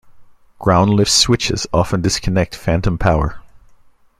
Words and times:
Ground 0.57 0.89
lift 0.95 1.11
switches 1.11 1.67
often 1.71 2.01
disconnect 2.01 2.55
phantom 2.55 2.97
power. 2.97 3.39